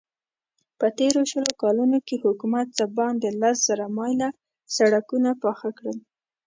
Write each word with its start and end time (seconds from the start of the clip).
په 0.79 0.87
تېرو 0.97 1.21
شلو 1.31 1.51
کالو 1.61 1.83
کې 2.07 2.15
حکومت 2.25 2.67
څه 2.77 2.85
باندې 2.97 3.27
لس 3.41 3.57
زره 3.69 3.85
مايله 3.97 4.29
سړکونه 4.75 5.29
پاخه 5.43 5.69
کړل. 5.77 5.97